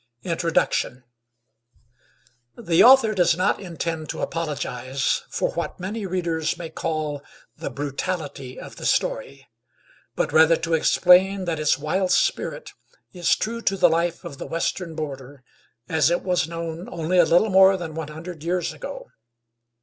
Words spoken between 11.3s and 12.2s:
that its wild